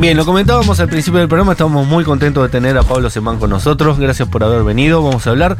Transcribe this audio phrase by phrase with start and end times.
[0.00, 3.38] Bien, lo comentábamos al principio del programa, estamos muy contentos de tener a Pablo Semán
[3.38, 3.98] con nosotros.
[3.98, 5.02] Gracias por haber venido.
[5.02, 5.58] Vamos a hablar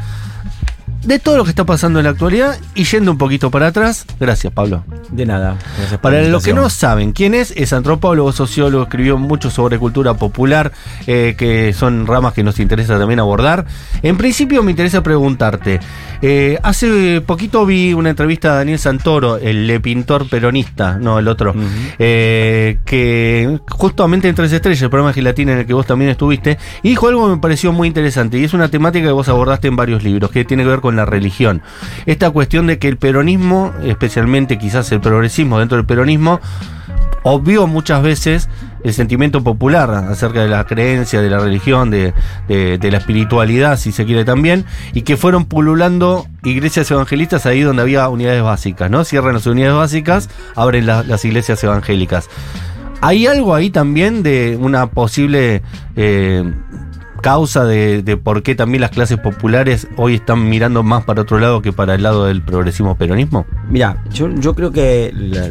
[1.03, 4.05] de todo lo que está pasando en la actualidad y yendo un poquito para atrás.
[4.19, 4.83] Gracias, Pablo.
[5.09, 5.57] De nada.
[5.77, 9.79] Gracias por Para los que no saben quién es, es antropólogo, sociólogo, escribió mucho sobre
[9.79, 10.71] cultura popular,
[11.07, 13.65] eh, que son ramas que nos interesa también abordar.
[14.03, 15.79] En principio me interesa preguntarte,
[16.21, 21.55] eh, hace poquito vi una entrevista a Daniel Santoro, el pintor peronista, no el otro,
[21.97, 26.11] eh, que justamente en Tres Estrellas, el programa de Gelatina en el que vos también
[26.11, 29.27] estuviste, y dijo algo que me pareció muy interesante, y es una temática que vos
[29.29, 31.61] abordaste en varios libros, que tiene que ver con la religión.
[32.05, 36.39] Esta cuestión de que el peronismo, especialmente quizás el progresismo dentro del peronismo,
[37.23, 38.49] obvió muchas veces
[38.83, 42.13] el sentimiento popular acerca de la creencia, de la religión, de,
[42.47, 47.83] de- la espiritualidad, si se quiere también, y que fueron pululando iglesias evangelistas ahí donde
[47.83, 49.03] había unidades básicas, ¿no?
[49.03, 52.27] Cierran las unidades básicas, abren la- las iglesias evangélicas.
[53.01, 55.61] ¿Hay algo ahí también de una posible
[55.95, 56.43] eh,
[57.21, 61.39] causa de, de por qué también las clases populares hoy están mirando más para otro
[61.39, 63.45] lado que para el lado del progresismo peronismo?
[63.69, 65.47] Mira, yo, yo creo que la-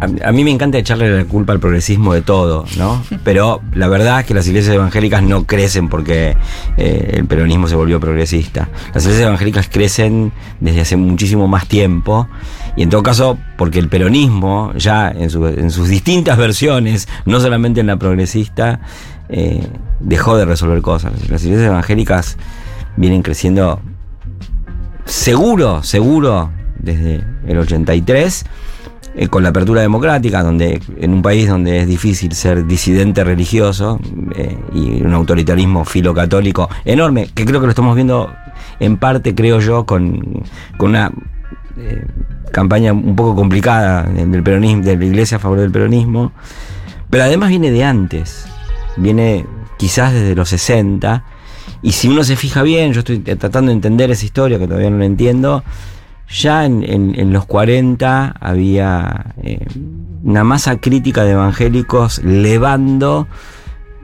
[0.00, 3.02] a, a mí me encanta echarle la culpa al progresismo de todo, ¿no?
[3.24, 6.36] Pero la verdad es que las iglesias evangélicas no crecen porque
[6.76, 8.68] eh, el peronismo se volvió progresista.
[8.94, 12.28] Las iglesias evangélicas crecen desde hace muchísimo más tiempo
[12.76, 17.40] y en todo caso porque el peronismo ya en, su- en sus distintas versiones, no
[17.40, 18.80] solamente en la progresista,
[19.28, 19.66] eh,
[20.00, 21.12] dejó de resolver cosas.
[21.28, 22.36] Las iglesias evangélicas
[22.96, 23.80] vienen creciendo
[25.04, 28.44] seguro, seguro, desde el 83,
[29.16, 34.00] eh, con la apertura democrática, donde en un país donde es difícil ser disidente religioso
[34.34, 38.32] eh, y un autoritarismo filocatólico enorme, que creo que lo estamos viendo
[38.80, 40.42] en parte, creo yo, con,
[40.76, 41.12] con una
[42.50, 46.32] campaña un poco complicada del peronismo, de la iglesia a favor del peronismo,
[47.10, 48.47] pero además viene de antes,
[48.98, 49.46] viene
[49.78, 51.24] quizás desde los 60,
[51.82, 54.90] y si uno se fija bien, yo estoy tratando de entender esa historia que todavía
[54.90, 55.62] no la entiendo,
[56.30, 59.64] ya en, en- los 40 había eh,
[60.24, 63.26] una masa crítica de evangélicos levando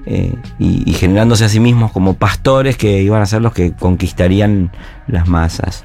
[0.06, 3.72] eh, y, y generándose a sí mismos como pastores que iban a ser los que
[3.72, 4.70] conquistarían
[5.06, 5.84] las masas.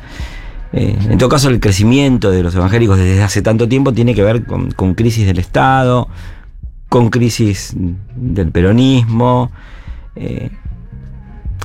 [0.72, 4.24] Eh, en todo caso, el crecimiento de los evangélicos desde hace tanto tiempo tiene que
[4.24, 6.08] ver con, con crisis del Estado,
[6.90, 7.74] con crisis
[8.16, 9.52] del peronismo.
[10.16, 10.50] eh,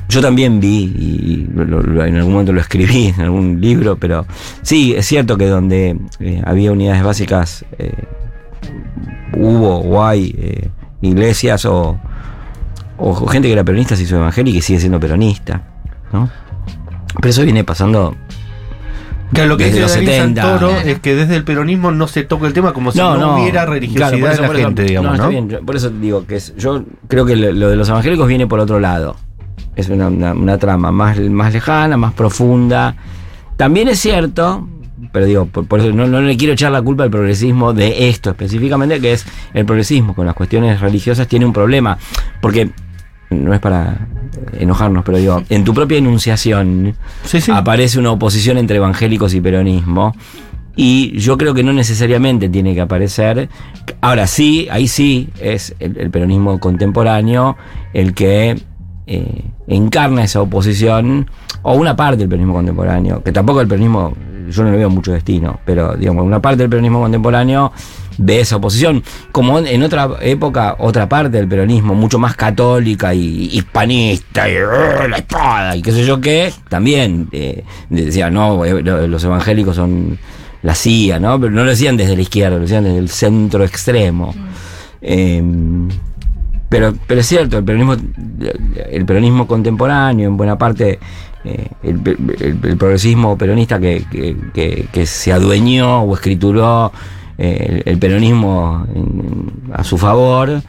[0.08, 4.26] yo también vi, y lo- en algún momento lo escribí en algún libro, pero
[4.62, 7.92] sí, es cierto que donde eh, había unidades básicas eh,
[9.36, 10.70] hubo o hay
[11.00, 11.98] iglesias o,
[13.28, 15.62] gente que era peronista se hizo evangélica y sigue siendo peronista,
[16.12, 16.28] ¿no?
[17.16, 18.14] Pero eso viene pasando
[19.32, 20.42] Claro, lo que Desde dice los Daniel 70.
[20.42, 23.66] Santoro es que desde el peronismo no se toca el tema como si no, hubiera
[23.66, 26.84] religiosidad claro, eso- en la eso- gente, digamos, no, por eso digo que es, yo
[27.08, 29.16] creo que lo, lo de los evangélicos viene por otro lado.
[29.74, 32.94] Es una, una- una trama más, más lejana, más profunda.
[33.56, 34.68] También es cierto,
[35.12, 38.08] pero digo, por, por eso no, no le quiero echar la culpa al progresismo de
[38.08, 41.98] esto específicamente, que es el progresismo con las cuestiones religiosas tiene un problema.
[42.40, 42.70] Porque
[43.30, 44.06] no es para
[44.58, 47.52] enojarnos, pero digo, en tu propia enunciación Sí, sí.
[47.52, 50.14] aparece una oposición entre evangélicos y peronismo.
[50.76, 53.48] Y yo creo que no necesariamente tiene que aparecer.
[54.00, 57.56] Ahora sí, ahí sí es el, el peronismo contemporáneo
[57.92, 58.60] el que
[59.06, 61.30] eh, encarna esa oposición,
[61.62, 64.14] o una parte del peronismo contemporáneo, que tampoco el peronismo,
[64.48, 67.72] yo no le veo mucho destino, pero digamos, una parte del peronismo contemporáneo
[68.18, 73.46] ve esa oposición, como en, otra época, otra parte del peronismo, mucho más católica y
[73.52, 78.82] hispanista, y "Eh, la espada, y qué sé yo qué, también eh, decía, no, eh,
[78.82, 80.16] lo- los evangélicos son
[80.62, 81.38] la CIA, ¿no?
[81.40, 84.32] Pero no lo decían desde la izquierda, lo decían desde el centro extremo.
[85.02, 85.42] Eh,
[86.68, 87.94] pero, pero es cierto, el peronismo,
[88.90, 90.98] el peronismo contemporáneo, en buena parte,
[91.44, 92.00] eh, el,
[92.40, 96.90] el- el progresismo peronista que, que- que- que se adueñó o escrituró
[97.38, 100.62] eh, el, el peronismo en- a su favor,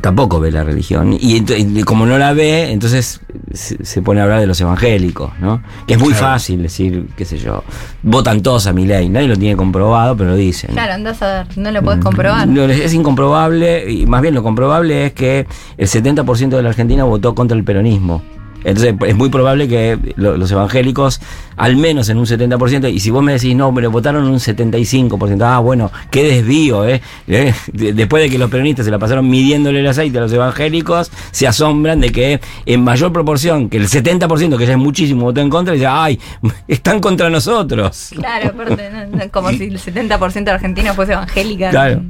[0.00, 1.16] tampoco ve la religión.
[1.20, 1.42] Y,
[1.82, 3.20] como no la ve, entonces
[3.52, 5.60] se, se pone a hablar de los evangélicos, ¿no?
[5.86, 6.26] Que es muy Claro.
[6.26, 7.64] fácil decir, qué sé yo,
[8.04, 10.70] votan todos a mi ley, nadie lo tiene comprobado, pero lo dicen.
[10.70, 12.46] Claro, andás a ver, no lo podés comprobar.
[12.46, 15.46] No, es incomprobable, y más bien lo comprobable es que
[15.76, 18.22] el 70% de la Argentina votó contra el peronismo
[18.64, 21.20] Entonces es muy probable que lo- los evangélicos,
[21.56, 25.42] al menos en un 70%, y si vos me decís, no, pero votaron un 75%,
[25.44, 27.00] ah, bueno, qué desvío, ¿eh?
[27.28, 30.32] Eh, de- Después de que los peronistas se la pasaron midiéndole el aceite a los
[30.32, 35.22] evangélicos, se asombran de que en mayor proporción que el 70%, que ya es muchísimo,
[35.22, 36.18] votó en contra, y dice, ay,
[36.68, 38.10] están contra nosotros.
[38.14, 41.70] Claro, aparte, no- no, como si el 70% de Argentina fuese evangélica.
[41.70, 42.02] Claro.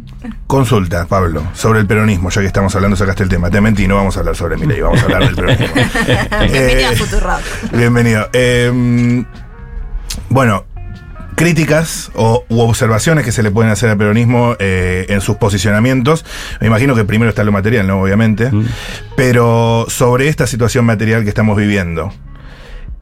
[0.46, 3.50] Consulta, Pablo, sobre el peronismo, ya que estamos hablando, sacaste el tema.
[3.50, 5.67] Te mentí, no vamos a hablar sobre Milei, vamos a hablar del peronismo.
[6.49, 7.43] Bienvenido a Eh.
[7.73, 8.29] Bienvenido.
[8.33, 9.25] Eh,
[10.29, 10.65] bueno,
[11.35, 16.25] críticas o, u observaciones que se le pueden hacer al peronismo eh, en sus posicionamientos.
[16.61, 18.03] Me imagino que primero está lo material, ¿no?
[18.03, 18.51] Obviamente.
[18.51, 18.67] Mm.
[19.17, 22.13] Pero sobre esta situación material que estamos viviendo,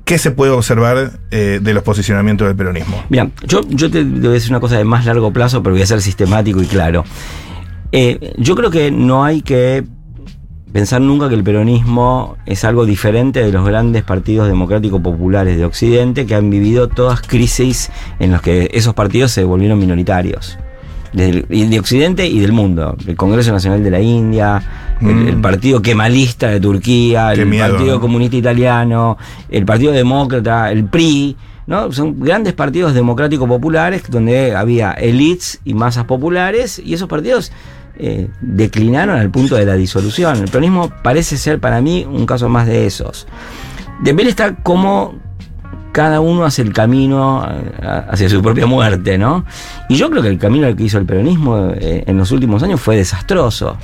[0.04, 3.02] ¿qué se puede observar eh, de los posicionamientos del peronismo?
[3.08, 5.74] Mira, yo, yo te, te voy a decir una cosa de más largo plazo, pero
[5.74, 7.04] voy a ser sistemático y claro.
[7.92, 9.84] Eh, yo creo que no hay que
[10.72, 15.64] pensar nunca que el peronismo es algo diferente de los grandes partidos democráticos populares de
[15.64, 20.58] Occidente que han vivido todas crisis en las que esos partidos se volvieron minoritarios.
[21.12, 22.94] Del- de Occidente y del mundo.
[23.06, 24.62] El Congreso Nacional de la India,
[25.00, 25.28] el, Mm.
[25.28, 28.00] el Partido Kemalista de Turquía, Qué el miedo, Partido ¿no?
[28.00, 29.16] Comunista Italiano,
[29.48, 31.34] el Partido Demócrata, el PRI.
[31.68, 31.92] ¿No?
[31.92, 37.52] Son grandes partidos democráticos populares donde había elites y masas populares y esos partidos
[37.98, 40.38] eh, declinaron al punto de la disolución.
[40.38, 43.26] El peronismo parece ser para mí un caso más de esos.
[44.02, 45.16] De ver está cómo
[45.92, 47.46] cada uno hace el camino
[47.82, 49.44] hacia su propia muerte, ¿no?
[49.90, 52.80] Y yo creo que el camino que hizo el peronismo eh, en los últimos años
[52.80, 53.76] fue desastroso.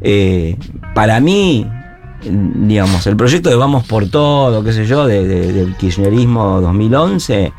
[0.00, 0.56] Eh,
[0.94, 1.66] para mí,
[2.22, 7.52] digamos, el proyecto de Vamos por Todo, qué sé yo, de- de- del kirchnerismo 2011,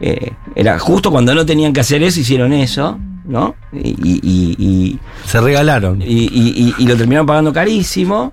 [0.00, 3.54] eh, era justo cuando no tenían que hacer eso, hicieron eso, ¿no?
[3.72, 6.00] Y, y- y- Se regalaron.
[6.02, 8.32] y, lo terminaron pagando carísimo.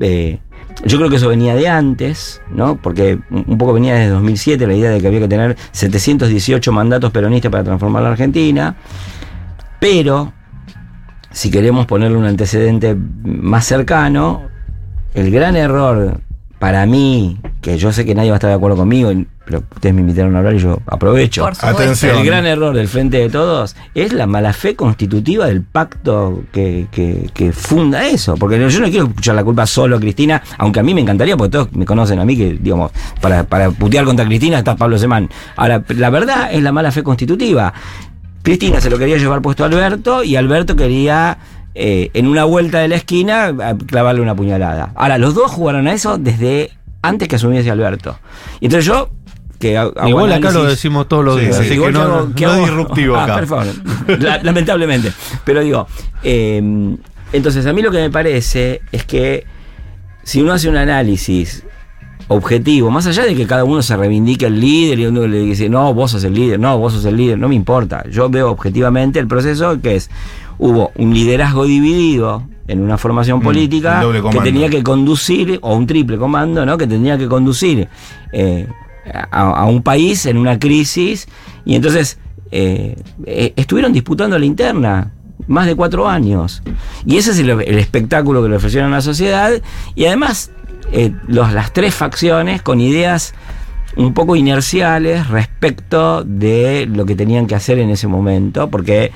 [0.00, 0.38] Eh,
[0.84, 2.76] yo creo que eso venía de antes, ¿no?
[2.76, 7.10] Porque un poco venía desde 2007 la idea de que había que tener 718 mandatos
[7.10, 8.76] peronistas para transformar la Argentina.
[9.78, 10.32] Pero,
[11.32, 14.42] si queremos ponerle un antecedente más cercano,
[15.14, 16.20] el gran error
[16.58, 19.10] para mí, que yo sé que nadie va a estar de acuerdo conmigo,
[19.46, 21.42] pero ustedes me invitaron a hablar y yo aprovecho.
[21.46, 22.18] Atención.
[22.18, 26.86] El gran error del Frente de Todos es la mala fe constitutiva del pacto que,
[26.92, 28.34] que- que funda eso.
[28.36, 31.34] Porque yo no quiero escuchar la culpa solo a Cristina, aunque a mí me encantaría,
[31.36, 32.92] porque todos me conocen a mí, que digamos,
[33.22, 35.30] para, para putear contra Cristina está Pablo Semán.
[35.56, 37.72] Ahora, la verdad es la mala fe constitutiva.
[38.42, 41.38] Cristina se lo quería llevar puesto a Alberto y Alberto quería.
[41.74, 44.92] Eh, en una vuelta de la esquina, a clavarle una puñalada.
[44.94, 46.70] Ahora, los dos jugaron a eso desde
[47.02, 48.18] antes que asumiese Alberto.
[48.60, 49.10] Y entonces yo,
[49.58, 49.72] que
[50.06, 51.62] Igual acá lo decimos todos los Sí, días, sí.
[51.66, 53.34] así que no, hago- no disruptivo Ah, acá.
[53.38, 53.66] por favor.
[54.20, 55.12] La- lamentablemente.
[55.44, 55.86] Pero digo,
[56.22, 56.96] eh,
[57.32, 59.44] entonces a mí lo que me parece es que
[60.24, 61.64] si uno hace un análisis
[62.28, 65.68] objetivo, más allá de que cada uno se reivindique el líder y uno le dice,
[65.68, 68.04] no, vos sos el líder, no, vos sos el líder, no me importa.
[68.10, 70.10] Yo veo objetivamente el proceso que es,
[70.60, 75.86] hubo un liderazgo dividido en una formación Mm, política que tenía que conducir, o un
[75.86, 76.78] triple comando, ¿no?
[76.78, 77.88] Que tenía que conducir
[78.32, 78.68] eh,
[79.32, 81.26] a, a un país en una crisis
[81.64, 82.18] y entonces
[82.52, 82.96] eh,
[83.26, 85.12] eh, estuvieron disputando la interna
[85.46, 86.62] más de cuatro años.
[87.06, 89.50] Y ese es el, el espectáculo que le ofrecieron a la sociedad
[89.94, 90.50] y además
[90.92, 93.34] eh, los, las tres facciones con ideas
[93.96, 99.10] un poco inerciales respecto de lo que tenían que hacer en ese momento, porque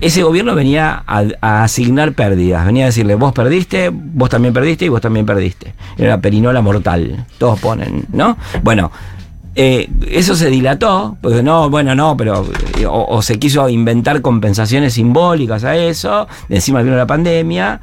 [0.00, 4.88] ese gobierno venía a, asignar pérdidas, venía a decirle, vos perdiste, vos también perdiste y
[4.88, 5.74] vos también perdiste.
[5.96, 8.36] Era perinola mortal, todos ponen, ¿no?
[8.62, 8.90] Bueno,
[9.56, 12.44] eh, eso se dilató, porque no, bueno, no, pero
[12.78, 17.80] eh, o, se quiso inventar compensaciones simbólicas a eso, encima vino la pandemia,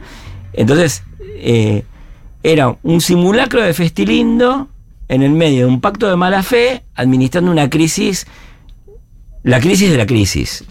[0.53, 1.03] entonces
[1.37, 1.83] eh,
[2.43, 4.67] era un simulacro de festilindo
[5.07, 8.27] en el medio de un pacto de mala fe, administrando una crisis,
[9.43, 10.65] la crisis de la crisis.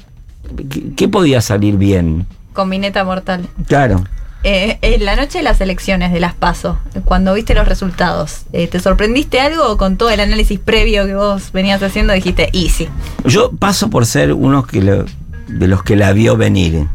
[0.68, 2.26] ¿Qué, qué podía salir bien?
[2.52, 3.48] Combineta mortal.
[3.66, 4.04] Claro.
[4.42, 8.66] Eh, en la noche de las elecciones de las PASO, cuando viste los resultados, eh,
[8.68, 12.88] ¿te sorprendiste algo o con todo el análisis previo que vos venías haciendo dijiste easy?
[13.26, 15.04] Yo paso por ser uno que lo-
[15.48, 16.86] de los que la vio venir.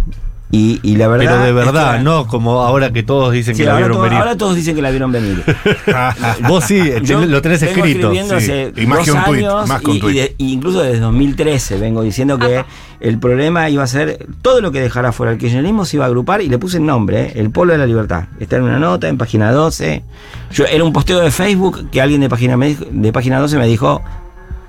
[0.57, 1.25] Y, y la verdad.
[1.25, 3.93] Pero de es verdad, que- no como ahora que todos dicen Sí, que la vieron
[3.93, 4.17] todo- venir.
[4.19, 5.43] ahora todos dicen que la vieron venir.
[6.47, 6.79] Vos sí,
[7.27, 8.12] lo tenés vengo escrito.
[8.13, 8.81] escribiendo sí.
[8.81, 11.77] Y más dos que un tuit, años más que un y- de- incluso desde 2013
[11.77, 12.63] vengo diciendo que
[13.01, 16.07] el problema iba a ser todo lo que dejara fuera el kirchnerismo se iba a
[16.07, 17.33] agrupar y le puse el nombre, ¿eh?
[17.35, 18.25] el polo de la libertad.
[18.39, 20.03] Está en una nota en página 12.
[20.51, 23.57] Yo era un posteo de Facebook que alguien de página me dijo- de página 12
[23.57, 24.01] me dijo,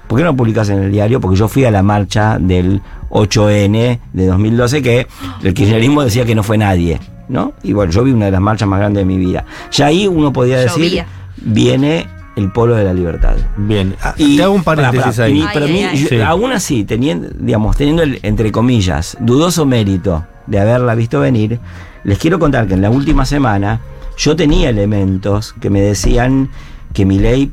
[0.07, 1.21] ¿por qué no publicas en el diario?
[1.21, 5.07] Porque yo fui a la marcha del 8N de 2012 que
[5.43, 7.53] el kirchnerismo decía que no fue nadie, ¿no?
[7.63, 9.45] Y bueno, yo vi una de las marchas más grandes de mi vida.
[9.73, 11.07] Ya ahí uno podía decir Llovía.
[11.43, 13.35] viene el polo de la libertad.
[13.57, 15.39] Bien, ah, te hago un paréntesis ahí.
[15.39, 15.99] y- Ay, pero ay, mi- ay.
[15.99, 16.21] yo- Sí.
[16.21, 21.59] aún así, teniendo, digamos, teniendo el, entre comillas, dudoso mérito de haberla visto venir,
[22.05, 23.81] les quiero contar que en la última semana
[24.19, 26.51] yo tenía elementos que me decían
[26.93, 27.53] que mi ley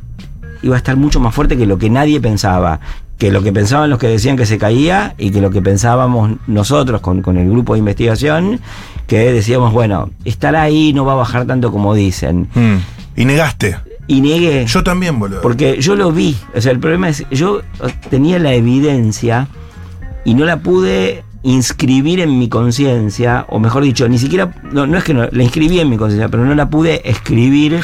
[0.64, 2.80] iba a estar mucho más fuerte que lo que nadie pensaba.
[3.18, 6.32] Que lo que pensaban los que decían que se caía y que lo que pensábamos
[6.48, 8.60] nosotros con, con el grupo de investigación,
[9.06, 12.48] que decíamos, bueno, estará ahí, no va a bajar tanto como dicen.
[12.56, 12.78] Mm.
[13.16, 13.78] Y negaste.
[14.08, 14.66] Y negué.
[14.66, 15.42] Yo también, boludo.
[15.42, 16.36] Porque yo lo vi.
[16.56, 17.62] O sea, el problema es, yo
[18.10, 19.48] tenía la evidencia
[20.26, 24.98] y no la pude inscribir en mi conciencia, o mejor dicho, ni siquiera, no, no
[24.98, 27.82] es que no, la inscribí en mi conciencia, pero no la pude escribir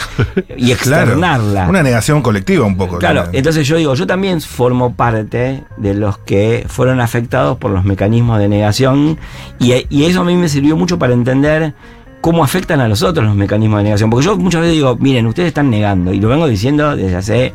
[0.58, 1.04] y Claro.
[1.04, 1.68] externarla.
[1.70, 2.98] Una negación colectiva un poco.
[3.00, 7.84] Claro, entonces yo digo, yo también formo parte de los que fueron afectados por los
[7.84, 9.18] mecanismos de negación
[9.60, 11.74] y, y eso a mí me sirvió mucho para entender
[12.22, 14.10] cómo afectan a los otros los mecanismos de negación.
[14.10, 17.54] Porque yo muchas veces digo, miren, ustedes están negando, y lo vengo diciendo desde hace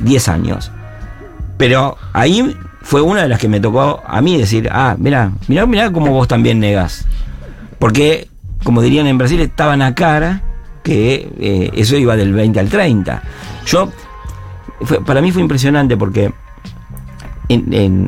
[0.00, 0.70] 10 años.
[1.58, 5.66] Pero ahí fue una de las que me tocó a mí decir, ah, mira, mira,
[5.66, 7.06] mira cómo vos también negás.
[7.78, 8.28] Porque,
[8.64, 10.42] como dirían en Brasil, estaban a cara
[10.82, 13.22] que eh, eso iba del 20 al 30.
[13.66, 13.90] Yo,
[15.06, 16.32] para mí fue impresionante porque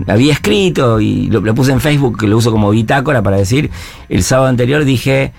[0.06, 3.70] había escrito y lo, lo puse en Facebook, que lo uso como bitácora para decir,
[4.08, 5.32] el sábado anterior dije,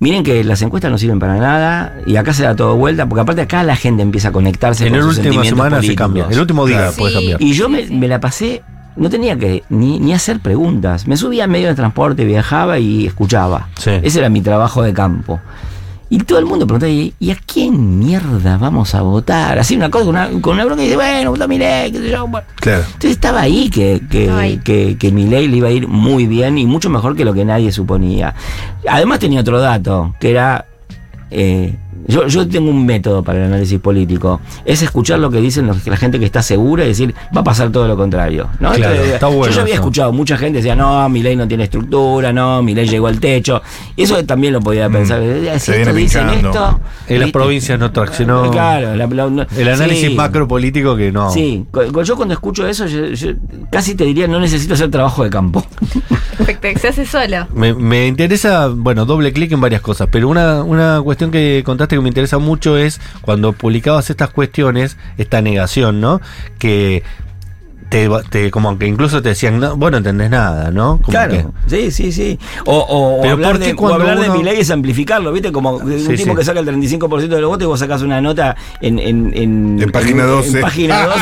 [0.00, 3.22] miren que las encuestas no sirven para nada y acá se da todo vuelta, porque
[3.22, 6.26] aparte acá la gente empieza a conectarse En con la última semana se cambia.
[6.30, 6.92] El último día Claro.
[6.96, 7.42] puede cambiar.
[7.42, 8.62] Y yo me, la pasé,
[8.96, 11.06] no tenía que ni, ni hacer preguntas.
[11.06, 13.68] Me subía en medio de transporte, viajaba y escuchaba.
[13.78, 13.90] Sí.
[14.02, 15.40] Ese era mi trabajo de campo.
[16.10, 19.58] Y todo el mundo preguntaba, ¿y a quién mierda vamos a votar?
[19.58, 22.10] Así una cosa con una, con una bronca y dice, bueno, vota Milei, qué sé
[22.10, 22.26] yo.
[22.26, 22.46] Bueno.
[22.56, 22.82] Claro.
[22.84, 24.58] Entonces estaba ahí que, que, ahí.
[24.58, 27.44] que, que Milei le iba a ir muy bien y mucho mejor que lo que
[27.44, 28.34] nadie suponía.
[28.88, 30.64] Además tenía otro dato, que era...
[31.30, 34.40] eh, yo, yo tengo un método para el análisis político.
[34.64, 37.44] Es escuchar lo que dicen los- la gente que está segura y decir, va a
[37.44, 38.48] pasar todo lo contrario.
[38.60, 38.72] ¿no?
[38.72, 39.82] Claro, Entonces, está bueno yo ya había eso.
[39.82, 43.18] escuchado, mucha gente decía, no, mi ley no tiene estructura, no, mi ley llegó al
[43.20, 43.60] techo.
[43.96, 45.20] Y eso también lo podía pensar.
[45.22, 46.80] Eh, Si esto dicen esto...
[47.08, 48.50] En las provincias no traccionó.
[48.50, 50.14] Claro, la- la- El análisis sí.
[50.14, 51.30] macropolítico que no.
[51.30, 51.66] Sí,
[52.04, 53.32] yo cuando escucho eso, yo, yo
[53.70, 55.64] casi te diría, no necesito hacer trabajo de campo.
[56.36, 57.46] Perfecto, se hace solo.
[57.54, 61.87] Me, me interesa, bueno, doble clic en varias cosas, pero una, una cuestión que contaste
[61.96, 66.20] que me interesa mucho es cuando publicabas estas cuestiones, esta negación, ¿no?
[66.58, 67.02] Que
[67.88, 70.98] te, te- como que incluso te decían, no, vos no entendés nada, ¿no?
[71.02, 72.38] Como claro, que- sí, sí, sí.
[72.66, 75.52] O, o- o hablar, ¿por qué de, o hablar de mi ley es amplificarlo, ¿viste?
[75.52, 76.36] Como de un Sí, tipo sí.
[76.38, 78.98] que saca el 35% de los votos y vos sacas una nota en...
[78.98, 80.56] En, en, En página 12.
[80.56, 81.20] En página 12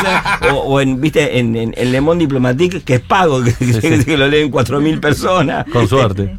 [0.53, 1.39] o, o en, ¿viste?
[1.39, 4.05] En, en, en Le Monde Diplomatique, que es pago, que, que- sí.
[4.05, 5.65] que lo leen 4.000 personas.
[5.73, 6.37] Con suerte.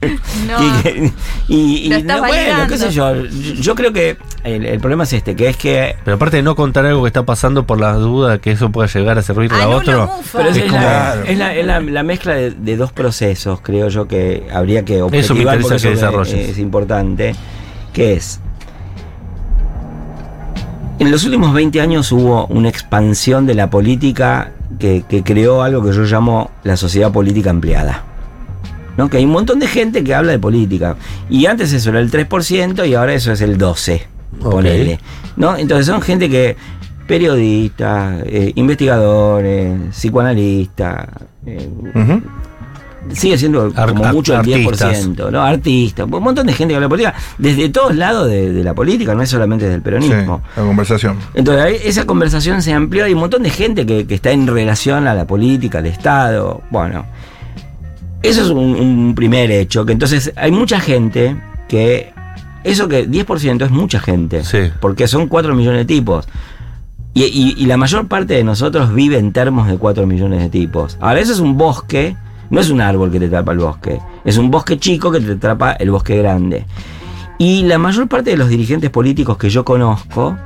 [0.48, 0.64] No.
[0.64, 1.12] Y, que-
[1.48, 1.56] y-
[1.86, 3.14] y Lo no, bueno, qué sé yo.
[3.26, 6.56] Yo creo que el, el problema es este, que es que Pero aparte de no
[6.56, 9.68] contar algo que está pasando por la duda que eso pueda llegar a servir a
[9.70, 10.10] otro.
[10.18, 10.38] Mufa.
[10.40, 11.24] Pero es, la, Claro.
[11.24, 14.96] es la- es la- la mezcla de, de dos procesos, creo yo, que habría que
[14.96, 17.36] Eso me objetivar porque que eso es, es importante,
[17.94, 18.40] que es...
[21.00, 25.84] En los últimos 20 años hubo una expansión de la política que, que creó algo
[25.84, 28.04] que yo llamo la sociedad política ampliada.
[28.98, 29.08] ¿no?
[29.10, 30.96] Que hay un montón de gente que habla de política.
[31.30, 34.02] Y antes eso era el 3% y ahora eso es el 12%.
[34.42, 34.52] Ok.
[34.52, 35.00] Ponele.
[35.36, 35.56] ¿no?
[35.56, 36.58] Entonces son gente que,
[37.08, 41.08] periodistas, eh, investigadores, psicoanalistas,
[41.46, 41.70] eh,
[43.14, 45.06] sigue siendo Ar- como mucho el artistas.
[45.08, 45.42] 10%, ¿no?
[45.42, 48.74] Artistas, un montón de gente que habla de política, desde todos lados de, de la
[48.74, 50.42] política, no es solamente desde el Sí, peronismo.
[50.58, 51.18] la conversación.
[51.34, 55.08] Entonces esa conversación se amplió, hay un montón de gente que, que está en relación
[55.08, 57.06] a la política, al Estado, bueno.
[58.24, 61.38] Eso es un, un primer hecho, que entonces hay mucha gente
[61.70, 62.12] que...
[62.64, 64.58] Eso que 10% es mucha gente, Sí.
[64.82, 66.28] porque son 4 millones de tipos.
[67.18, 70.50] Y, y- y la mayor parte de nosotros vive en termos de 4 millones de
[70.50, 70.98] tipos.
[71.02, 72.16] Ahora, eso es un bosque,
[72.50, 75.32] no es un árbol que te tapa el bosque, es un bosque chico que te
[75.32, 76.66] atrapa el bosque grande.
[77.40, 80.38] Y la mayor parte de los dirigentes políticos que yo conozco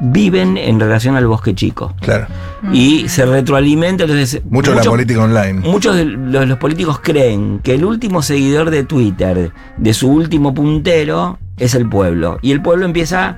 [0.00, 1.94] viven en relación al bosque chico.
[2.00, 2.26] Claro.
[2.72, 4.08] Y se retroalimentan.
[4.10, 5.60] Entonces, Mucho de la mucho- política online.
[5.60, 10.54] Muchos de los, los políticos creen que el último seguidor de Twitter, de su último
[10.54, 12.38] puntero, es el pueblo.
[12.42, 13.36] Y el pueblo empieza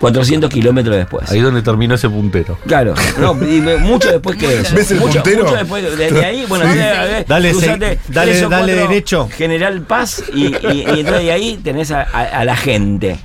[0.00, 1.30] 400 kilómetros después.
[1.30, 2.58] Ahí donde terminó ese puntero.
[2.66, 4.74] Claro, no, y mucho después que eso.
[4.74, 5.44] ¿Ves el mucho, puntero?
[5.44, 6.78] mucho después, desde ahí, bueno, Sí.
[6.78, 9.28] dale, Dale, cruzate se- dale- dale derecho.
[9.30, 13.16] General Paz y, y, y entonces de ahí tenés a, a- a la gente.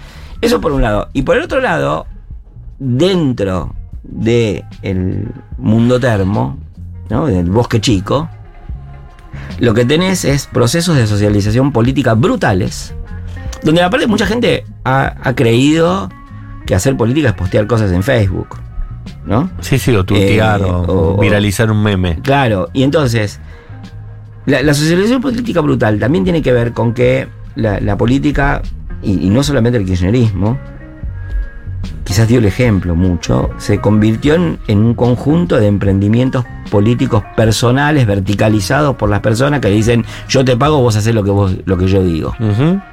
[0.41, 1.09] Eso por un lado.
[1.13, 2.07] Y por el otro lado,
[2.79, 4.63] dentro del
[5.57, 6.57] mundo termo,
[7.09, 7.27] ¿no?
[7.27, 8.29] del bosque chico,
[9.59, 12.93] lo que tenés es procesos de socialización política brutales,
[13.63, 16.09] donde aparte mucha gente ha, ha creído
[16.65, 18.57] que hacer política es postear cosas en Facebook,
[19.25, 19.49] ¿no?
[19.61, 22.19] Sí, sí, o tuitear Eh, o, o- viralizar un meme.
[22.21, 23.39] Claro, y entonces,
[24.45, 28.61] la, la socialización política brutal también tiene que ver con que la, la política,
[29.03, 30.57] y, y no solamente el kirchnerismo,
[32.03, 38.08] quizás dio el ejemplo mucho, se convirtió en, en un conjunto de emprendimientos políticos personales,
[38.08, 41.77] verticalizados por las personas que dicen, yo te pago, vos haces lo que, vos, lo
[41.77, 42.34] que yo digo.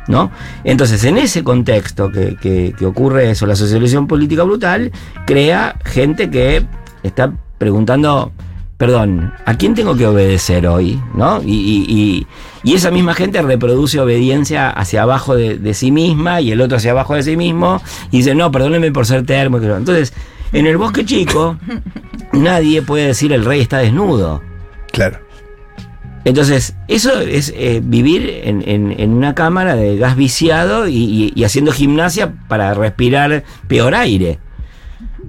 [0.09, 0.31] ¿no?
[0.65, 4.91] Entonces, en ese contexto que, que- que ocurre eso, la socialización política brutal
[5.27, 6.65] crea gente que
[7.03, 8.33] está preguntando,
[8.79, 10.99] perdón, ¿a quién tengo que obedecer hoy?
[11.15, 11.43] ¿no?
[11.43, 12.27] Y, y- y-
[12.63, 16.79] y esa misma gente reproduce obediencia hacia abajo de, de sí misma y el otro
[16.79, 19.59] hacia abajo de sí mismo y dice, no, perdóneme por ser termo.
[19.59, 20.13] Entonces,
[20.53, 21.57] en el bosque chico,
[22.33, 24.43] nadie puede decir el rey está desnudo.
[24.93, 25.19] Claro.
[26.25, 31.33] Entonces, eso es eh, vivir en, en- en una cámara de gas viciado y, y-
[31.35, 34.39] y haciendo gimnasia para respirar peor aire.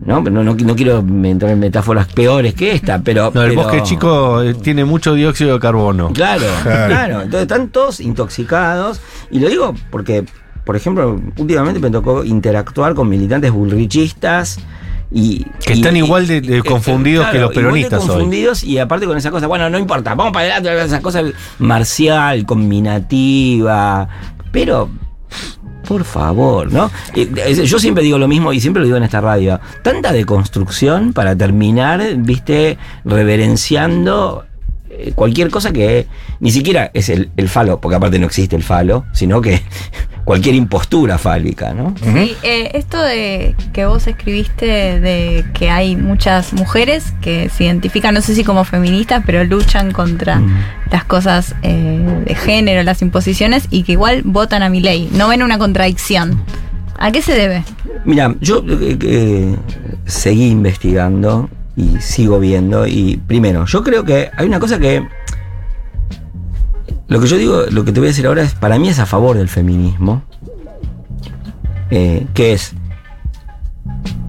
[0.06, 0.24] ¿No?
[0.24, 3.32] Pero no, no, no quiero entrar en metáforas peores que esta, pero.
[3.34, 6.12] No, el pero- bosque chico eh, tiene mucho dióxido de carbono.
[6.14, 6.88] Claro, Claro.
[6.88, 7.14] claro.
[7.22, 9.02] Entonces están todos intoxicados.
[9.30, 10.24] Y lo digo porque,
[10.64, 14.60] por ejemplo, últimamente me tocó interactuar con militantes bullrichistas.
[15.12, 18.08] Y, Que están y- igual de- confundidos que los igual de peronistas hoy.
[18.10, 21.24] confundidos y aparte con esa cosa, bueno, no importa, vamos para adelante, esa cosa
[21.58, 24.08] marcial, combinativa,
[24.52, 24.90] pero
[25.90, 26.92] por favor, ¿no?
[27.16, 29.60] Eh, Yo siempre digo lo mismo y siempre lo digo en esta radio.
[29.82, 34.46] Tanta deconstrucción para terminar, viste, reverenciando
[35.16, 36.08] cualquier cosa que
[36.40, 39.62] ni siquiera es el, el falo, porque aparte no existe el falo, sino que
[40.26, 41.96] cualquier impostura fálica, ¿no?
[42.04, 48.14] Sí, eh, esto de que vos escribiste de que hay muchas mujeres que se identifican,
[48.14, 50.58] no sé si como feministas, pero luchan contra Mm.
[50.92, 55.10] las cosas eh, de género, las imposiciones, y que igual votan a mi ley.
[55.14, 56.42] No ven una contradicción.
[56.98, 57.64] ¿A qué se debe?
[58.06, 59.56] Mira, yo eh, eh,
[60.06, 61.50] seguí investigando
[61.80, 65.08] y sigo viendo y primero, yo creo que hay una cosa que
[67.08, 69.00] lo que yo digo, lo que te voy a decir ahora es para mí es
[69.00, 70.24] a favor del feminismo,
[71.90, 72.74] eh, que es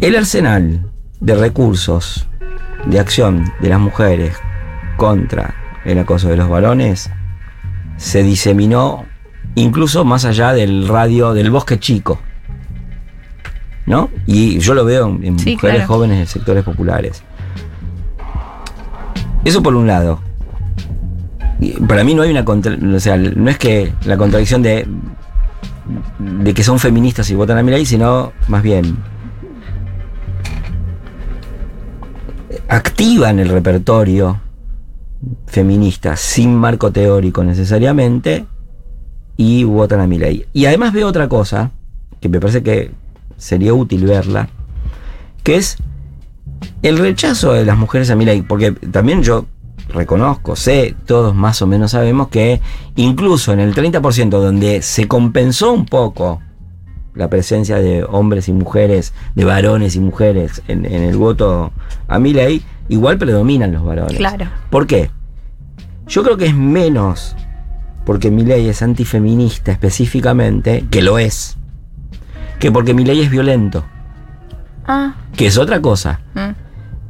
[0.01, 0.89] el arsenal
[1.19, 2.29] de recursos
[2.87, 4.37] de acción de las mujeres
[4.97, 5.55] contra
[5.85, 7.11] el acoso de los varones
[7.97, 9.07] se diseminó
[9.57, 12.21] incluso más allá del radio del bosque chico.
[13.87, 14.09] ¿no?
[14.27, 15.95] Y yo lo veo en, Sí, mujeres claro.
[15.95, 17.25] jóvenes de sectores populares.
[19.45, 20.21] Eso por un lado.
[21.89, 24.87] Para mí no hay una contra- o sea, no es que la contradicción de
[26.19, 28.97] de que son feministas y votan a Milei, sino más bien
[32.69, 34.41] activan el repertorio
[35.47, 38.47] feminista sin marco teórico necesariamente
[39.37, 40.47] y votan a Milei.
[40.53, 41.71] Y además veo otra cosa
[42.21, 42.93] que me parece que
[43.37, 44.49] sería útil verla,
[45.43, 45.77] que es
[46.83, 49.47] el rechazo de las mujeres a Milei, porque también yo
[49.89, 52.61] reconozco, sé, todos más o menos sabemos que
[52.97, 56.41] incluso en el 30% donde se compensó un poco
[57.15, 61.73] la presencia de hombres y mujeres, de varones y mujeres en, en el voto
[62.07, 64.17] a Milei, igual predominan los varones.
[64.17, 64.47] Claro.
[64.71, 65.11] ¿Por qué?
[66.07, 67.37] Yo creo que es menos
[68.05, 71.57] porque Milei es antifeminista específicamente, que lo es,
[72.59, 73.85] que porque Milei es violento,
[74.93, 76.21] Ah, que es otra cosa.
[76.35, 76.51] mm.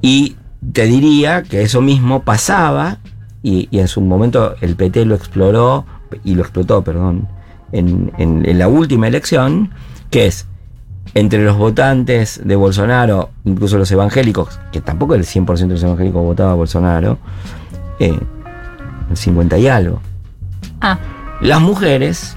[0.03, 0.37] Y
[0.73, 2.99] te diría que eso mismo pasaba,
[3.43, 5.87] y, y en su momento el PT lo exploró,
[6.25, 7.27] y lo explotó, perdón,
[7.73, 9.71] en, en- en la última elección,
[10.11, 10.47] que es
[11.15, 16.23] entre los votantes de Bolsonaro, incluso los evangélicos, que tampoco el 100% de los evangélicos
[16.23, 17.19] votaba a Bolsonaro,
[17.99, 18.19] eh,
[19.11, 20.01] el 50 y algo.
[20.83, 20.99] Ah,
[21.41, 22.37] Las mujeres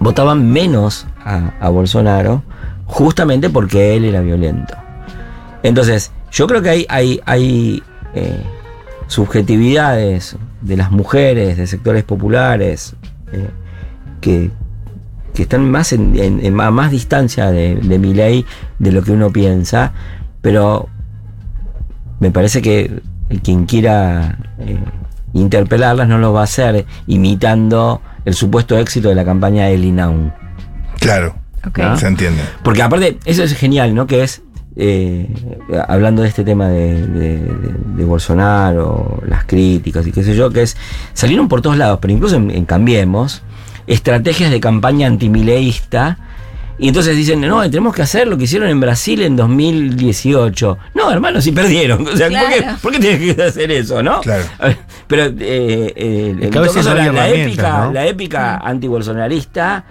[0.00, 2.42] votaban menos a, a Bolsonaro
[2.86, 4.74] justamente porque él era violento.
[5.62, 7.82] Entonces, yo creo que hay, hay, hay
[8.14, 8.42] eh,
[9.06, 12.94] subjetividades de las mujeres, de sectores populares,
[13.32, 13.48] eh,
[14.20, 14.50] que,
[15.34, 18.44] que están más en, a más distancia de, de mi ley
[18.78, 19.92] de lo que uno piensa,
[20.40, 20.88] pero
[22.20, 23.02] me parece que
[23.42, 24.78] quien quiera eh,
[25.32, 30.32] interpelarlas no lo va a hacer imitando el supuesto éxito de la campaña de Elinaun.
[30.98, 31.45] Claro.
[31.98, 32.42] Se entiende.
[32.62, 34.06] Porque aparte, eso es genial, ¿no?
[34.06, 34.42] Que es,
[34.76, 35.28] eh,
[35.88, 40.50] hablando de este tema de, de- de- de Bolsonaro, las críticas y qué sé yo,
[40.50, 40.76] que es,
[41.14, 43.42] salieron por todos lados, pero incluso en, en Cambiemos,
[43.86, 46.18] estrategias de campaña antimileísta.
[46.78, 50.78] Y entonces dicen, no, tenemos que hacer lo que hicieron en Brasil en 2018.
[50.94, 52.06] No, hermano, si perdieron.
[52.06, 54.20] O sea, ¿por, qué, por qué tienes que hacer eso, no?
[54.20, 54.44] Claro.
[55.06, 57.92] Pero eh, eh, Es en que a todo veces caso, no la, épica, ¿no?
[57.92, 59.84] la épica antibolsonarista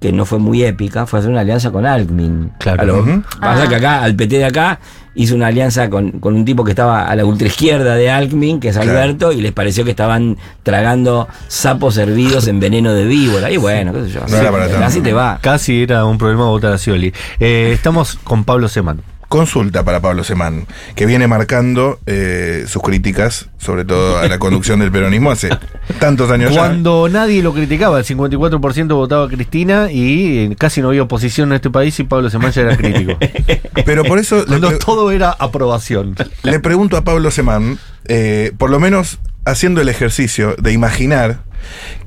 [0.00, 2.52] que no fue muy épica, fue hacer una alianza con Alckmin.
[2.58, 3.04] Claro.
[3.40, 3.68] Pasa Ah.
[3.68, 4.78] que acá, al PT de acá,
[5.14, 8.68] hizo una alianza con, con un tipo que estaba a la ultraizquierda de Alckmin, que
[8.68, 8.92] es Claro.
[8.92, 13.50] Alberto, y les pareció que estaban tragando sapos hervidos en veneno de víbora.
[13.50, 14.20] Y bueno, qué sé yo.
[14.28, 14.86] No era para tanto.
[14.86, 15.38] así te va.
[15.40, 17.12] Casi era un problema votar a Scioli.
[17.40, 19.00] Eh, estamos con Pablo Semán.
[19.28, 24.80] Consulta para Pablo Semán, que viene marcando eh, sus críticas, sobre todo a la conducción
[24.80, 25.50] del peronismo, hace
[26.00, 26.60] tantos años ya.
[26.60, 31.50] Cuando nadie lo criticaba, el 54% votaba a Cristina y eh, casi no había oposición
[31.50, 33.18] en este país y Pablo Semán ya era crítico.
[33.84, 36.16] Pero por eso Cuando todo era aprobación.
[36.42, 41.40] le pregunto a Pablo Semán, eh, por lo menos haciendo el ejercicio de imaginar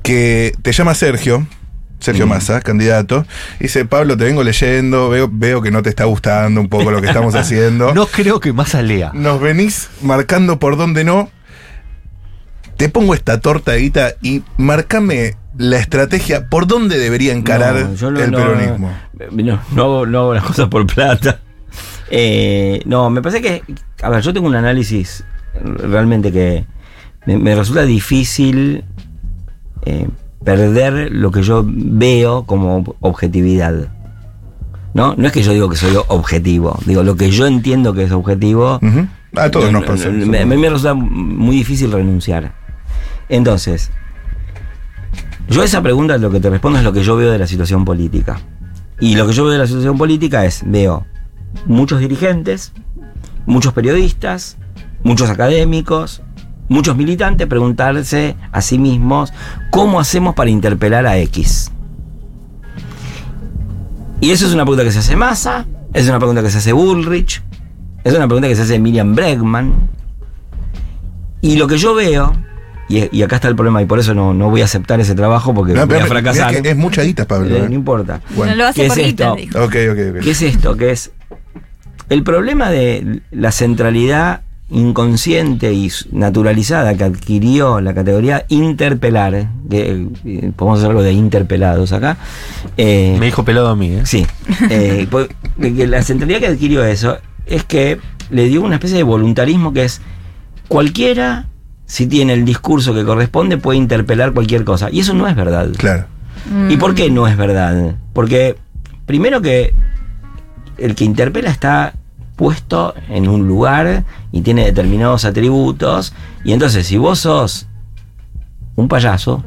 [0.02, 1.46] que te llama Sergio,
[2.02, 3.24] Sergio Massa, candidato,
[3.60, 7.00] dice, Pablo, te vengo leyendo, veo, veo que no te está gustando un poco lo
[7.00, 7.94] que estamos haciendo.
[7.94, 9.10] No creo que más lea.
[9.14, 11.30] Nos venís marcando por dónde no.
[12.76, 18.20] Te pongo esta tortadita y marcame la estrategia por dónde debería encarar No, yo no-
[18.20, 18.92] el no- peronismo.
[19.30, 21.40] No, no, hago- no hago las cosas por plata.
[22.10, 23.62] Eh, no, me parece que.
[24.02, 25.24] A ver, yo tengo un análisis
[25.62, 26.64] realmente que
[27.26, 28.84] me, me resulta difícil
[29.86, 30.08] eh,
[30.44, 33.88] perder lo que yo veo como objetividad.
[34.94, 35.14] ¿No?
[35.16, 38.12] No es que yo digo que soy objetivo, digo lo que yo entiendo que es
[38.12, 38.78] objetivo.
[39.36, 40.08] A todos no- nos pasa.
[40.10, 40.26] eso.
[40.28, 42.52] me, me resulta muy difícil renunciar.
[43.30, 43.90] Entonces,
[45.48, 47.84] yo esa pregunta lo que te respondo es lo que yo veo de la situación
[47.84, 48.40] política.
[49.00, 51.06] Y lo que yo veo de la situación política es, veo
[51.66, 52.72] muchos dirigentes,
[53.46, 54.58] muchos periodistas,
[55.02, 56.22] muchos académicos,
[56.72, 59.32] muchos militantes preguntarse a sí mismos
[59.70, 61.70] cómo hacemos para interpelar a X.
[64.20, 66.72] Y eso es una pregunta que se hace Massa, es una pregunta que se hace
[66.72, 67.42] Bullrich,
[68.04, 69.72] es una pregunta que se hace Miriam Bregman.
[71.40, 72.32] Y lo que yo veo,
[72.88, 75.16] y, y acá está el problema, y por eso no, no voy a aceptar ese
[75.16, 76.50] trabajo porque No, voy pero a fracasar.
[76.50, 77.52] mirá que es mucha guita, Pablo.
[77.54, 77.68] Eh, eh.
[77.68, 78.20] no importa.
[78.36, 78.52] Bueno.
[78.52, 79.68] no lo hace ¿qué por es guita, esto?
[79.68, 80.76] ¿Qué es esto?
[80.76, 81.10] Que es
[82.10, 90.52] el problema de la centralidad inconsciente y naturalizada que adquirió la categoría interpelar, que eh,
[90.56, 92.16] podemos hacer algo de interpelados acá.
[92.76, 94.02] eh, Me dijo pelado a mí, ¿eh?
[94.04, 94.26] Sí.
[94.70, 97.98] Eh, pues, la centralidad que adquirió eso es que
[98.30, 100.00] le dio una especie de voluntarismo que es
[100.68, 101.46] cualquiera,
[101.86, 104.88] si tiene el discurso que corresponde, puede interpelar cualquier cosa.
[104.90, 105.68] Y eso no es verdad.
[105.76, 106.06] Claro.
[106.70, 107.94] ¿Y por qué no es verdad?
[108.14, 108.56] Porque
[109.06, 109.74] primero que
[110.78, 111.92] el que interpela está
[112.36, 116.12] puesto en un lugar y tiene determinados atributos.
[116.44, 117.66] Y entonces si vos sos
[118.76, 119.44] un payaso,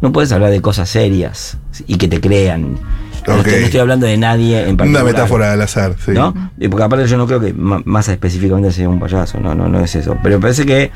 [0.00, 2.78] no puedes hablar de cosas serias y que te crean.
[3.26, 5.04] No, estoy, no estoy hablando de nadie en particular.
[5.04, 6.12] Una metáfora al azar, sí.
[6.12, 6.34] ¿no?
[6.58, 9.80] Y porque aparte yo no creo que Massa específicamente sea un payaso, no, no, no
[9.80, 10.16] es eso.
[10.22, 10.90] Pero me parece que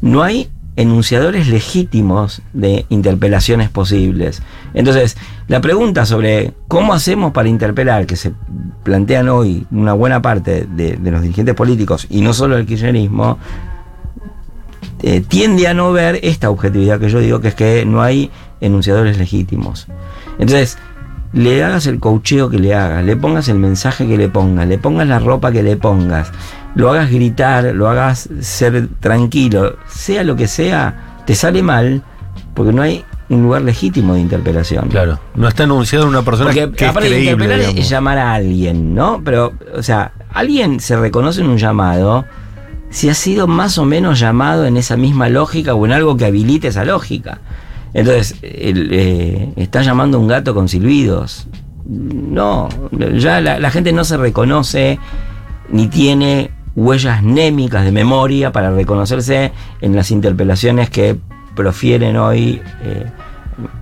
[0.00, 4.42] no hay enunciadores legítimos de interpelaciones posibles.
[4.74, 5.16] Entonces,
[5.50, 8.32] la pregunta sobre cómo hacemos para interpelar, que se
[8.84, 13.36] plantean hoy una buena parte de, los dirigentes políticos, y no solo el kirchnerismo,
[15.02, 18.30] eh, tiende a no ver esta objetividad que yo digo, que es que no hay
[18.60, 19.88] enunciadores legítimos.
[20.38, 20.78] Entonces,
[21.32, 24.78] le hagas el coacheo que le hagas, le pongas el mensaje que le pongas, le
[24.78, 26.30] pongas la ropa que le pongas,
[26.76, 32.04] lo hagas gritar, lo hagas ser tranquilo, sea lo que sea, te sale mal
[32.54, 34.88] porque no hay un lugar legítimo de interpelación.
[34.88, 35.20] Claro.
[35.36, 38.34] No está anunciado una persona Porque que es aparte de creíble, interpelar es llamar a
[38.34, 39.22] alguien, ¿no?
[39.24, 42.24] Pero, o sea, alguien se reconoce en un llamado
[42.90, 46.24] si ha sido más o menos llamado en esa misma lógica o en algo que
[46.24, 47.40] habilite esa lógica.
[47.94, 51.46] Entonces, el, eh, está llamando a un gato con silbidos.
[51.86, 52.68] No,
[53.14, 54.98] ya la, la gente no se reconoce
[55.70, 61.18] ni tiene huellas némicas de memoria para reconocerse en las interpelaciones que
[61.54, 63.06] profieren hoy eh,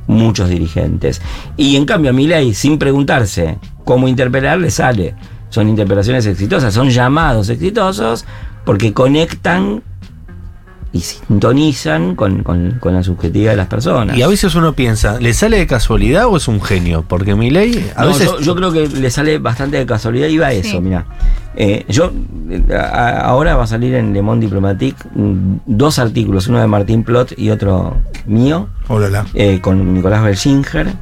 [0.07, 1.21] muchos dirigentes.
[1.57, 5.15] Y en cambio a Milei, sin preguntarse cómo interpelar, le sale.
[5.51, 8.25] Son interpelaciones exitosas, son llamados exitosos
[8.65, 9.83] porque conectan
[10.93, 14.17] y sintonizan con, con- con la subjetividad de las personas.
[14.17, 17.05] Y a veces uno piensa, ¿le sale de casualidad o es un genio?
[17.07, 18.25] Porque mi ley a No, veces...
[18.27, 20.81] yo, yo creo que le sale bastante de casualidad y va a eso, Sí.
[20.81, 21.05] mira.
[21.57, 22.11] Eh, yo
[22.51, 26.67] eh, a- ahora va a salir en Le Monde Diplomatique mm, dos artículos, uno de
[26.67, 27.97] Martín Plot y otro
[28.27, 29.27] mío, Hola.
[29.35, 30.93] eh, con Nicolás Belchinger.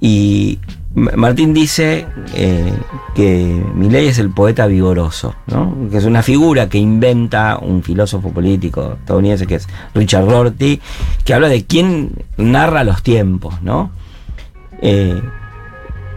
[0.00, 0.58] Y
[0.94, 2.72] Martín dice eh,
[3.14, 5.88] que Milei es el poeta vigoroso, ¿no?
[5.90, 10.80] que es una figura que inventa un filósofo político estadounidense que es Richard Rorty,
[11.24, 13.60] que habla de quién narra los tiempos.
[13.62, 13.90] ¿no?
[14.80, 15.20] Eh,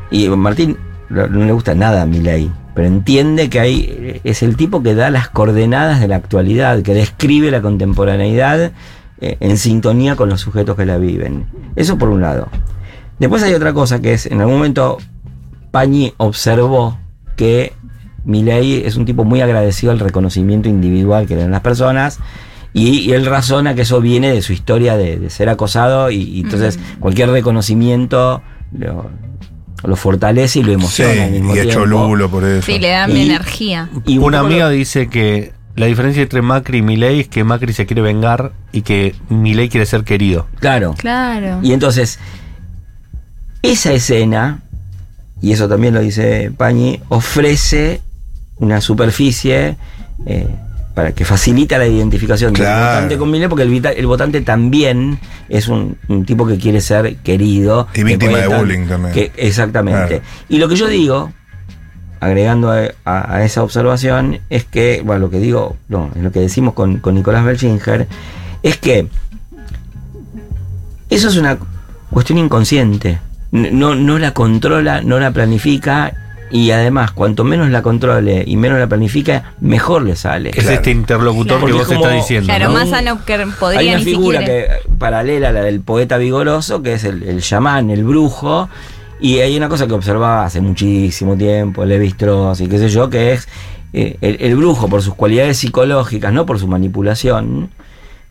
[0.10, 0.78] y Martín
[1.10, 5.10] no le gusta nada a Milei, pero entiende que hay, es el tipo que da
[5.10, 8.72] las coordenadas de la actualidad, que describe la contemporaneidad
[9.20, 11.46] eh, en sintonía con los sujetos que la viven.
[11.76, 12.48] Eso por un lado.
[13.22, 14.98] Después hay otra cosa que es, en algún momento
[15.72, 16.98] Pañi observó
[17.38, 17.74] que
[18.26, 22.20] Milei es un tipo muy agradecido al reconocimiento individual que le dan las personas.
[22.74, 26.22] Y, y él razona que eso viene de su historia de, de ser acosado y,
[26.22, 29.10] y entonces cualquier reconocimiento lo,
[29.84, 31.86] lo fortalece y lo Sí, emociona al mismo y hecho tiempo.
[32.08, 32.62] lulo por eso.
[32.66, 33.90] Sí, le da Y- energía.
[34.06, 37.28] Y un Una poco lo- amiga dice que la diferencia entre Macri y Milei es
[37.28, 40.48] que Macri se quiere vengar y que Milei quiere ser querido.
[40.60, 40.96] Claro.
[40.98, 41.60] Claro.
[41.62, 42.20] Y entonces,
[43.62, 44.62] esa escena,
[45.42, 48.02] y eso también lo dice Pañi, ofrece
[48.58, 49.76] una superficie
[50.26, 50.48] eh,
[50.94, 52.64] para que facilita la identificación del
[52.96, 55.20] votante con Milei, porque el, vita- el votante también
[55.50, 57.88] es un, un tipo que quiere ser querido.
[57.92, 59.14] Y que víctima de bullying también.
[59.14, 60.08] que- exactamente.
[60.20, 60.24] Claro.
[60.50, 61.32] Y lo que yo digo,
[62.20, 66.32] agregando a, a- a esa observación, es que, bueno, lo que digo, no, es lo
[66.32, 68.08] que decimos con, con Nicolás Belchinger,
[68.62, 69.08] es que
[71.10, 71.58] eso es una
[72.12, 73.20] cuestión inconsciente.
[73.52, 76.14] No, no la controla, no la planifica
[76.52, 80.50] y además, cuanto menos la controle y menos la planifica, mejor le sale.
[80.50, 80.72] Es Claro.
[80.72, 81.66] este interlocutor Claro.
[81.68, 82.48] que vos estás diciendo.
[82.48, 82.74] Claro, ¿no?
[82.74, 84.78] más sano que podría Hay una ni figura siquiera.
[84.80, 88.70] que paralela a la del poeta vigoroso, que es el, el chamán, el brujo,
[89.22, 93.10] y hay una cosa que observaba hace muchísimo tiempo, Levi Strauss y qué sé yo,
[93.10, 93.48] que es
[93.94, 97.70] eh, el, el brujo por sus cualidades psicológicas, no por su manipulación,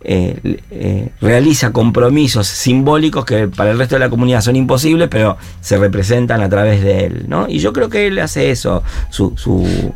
[0.02, 5.36] eh, eh, realiza compromisos simbólicos que para el resto de la comunidad son imposibles, pero
[5.60, 7.46] se representan a través de él, ¿no?
[7.48, 9.92] Y yo creo que él hace eso, su, su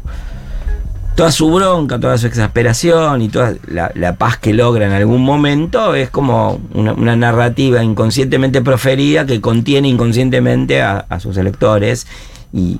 [1.15, 5.95] toda su bronca, toda su exasperación y toda la, paz que logra en algún momento
[5.95, 12.07] es como una, narrativa inconscientemente proferida que contiene inconscientemente a, sus electores
[12.53, 12.79] y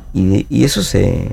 [0.51, 1.31] eso se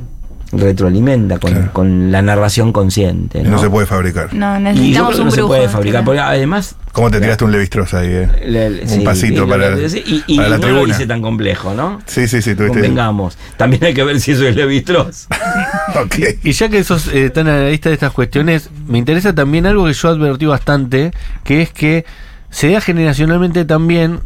[0.52, 1.74] retroalimenta con, Claro.
[1.74, 3.40] con la narración consciente.
[3.40, 3.52] Y ¿no?
[3.52, 4.34] no se puede fabricar.
[4.34, 7.22] No, Y yo necesitamos creo que un no se puede fabricar, porque además ¿Cómo te
[7.22, 8.30] tiraste un Levi-Strauss ahí, eh?
[8.48, 10.94] le- le- Un sí, pasito y- para, y, y para la no lo tribuna.
[10.94, 12.02] hice tan complejo, ¿no?
[12.06, 12.80] Sí, sí, sí, tuviste.
[12.80, 13.38] Convengamos.
[13.56, 15.28] También hay que ver si eso es Levi Strauss.
[16.04, 16.16] Ok.
[16.44, 19.94] Y ya que sos eh, tan analista de estas cuestiones, me interesa también algo que
[19.94, 21.12] yo advertí bastante,
[21.44, 22.06] que es que
[22.50, 24.20] se da generacionalmente también